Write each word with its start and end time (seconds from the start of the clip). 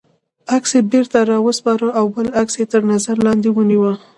عکس 0.55 0.71
یې 0.75 0.81
بېرته 0.91 1.19
را 1.29 1.37
و 1.41 1.47
سپاره 1.59 1.87
او 1.99 2.05
بل 2.15 2.27
عکس 2.41 2.53
یې 2.59 2.65
تر 2.71 2.81
نظر 2.91 3.15
لاندې 3.25 3.49
ونیوه. 3.51 3.93